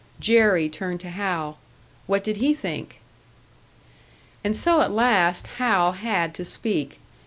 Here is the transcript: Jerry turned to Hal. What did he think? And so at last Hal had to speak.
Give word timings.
Jerry 0.19 0.67
turned 0.67 0.99
to 1.01 1.09
Hal. 1.11 1.59
What 2.07 2.23
did 2.23 2.37
he 2.37 2.55
think? 2.55 3.01
And 4.43 4.57
so 4.57 4.81
at 4.81 4.89
last 4.91 5.45
Hal 5.61 5.91
had 5.91 6.33
to 6.33 6.43
speak. 6.43 6.97